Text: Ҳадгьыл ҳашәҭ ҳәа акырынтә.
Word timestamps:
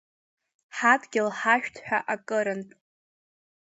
Ҳадгьыл 0.77 1.29
ҳашәҭ 1.37 1.75
ҳәа 1.85 1.99
акырынтә. 2.13 2.73